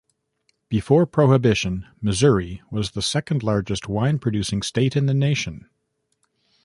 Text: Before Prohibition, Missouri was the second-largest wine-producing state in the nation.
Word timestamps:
Before 0.67 1.05
Prohibition, 1.05 1.85
Missouri 2.01 2.63
was 2.71 2.89
the 2.93 3.03
second-largest 3.03 3.87
wine-producing 3.87 4.63
state 4.63 4.95
in 4.95 5.05
the 5.05 5.13
nation. 5.13 5.69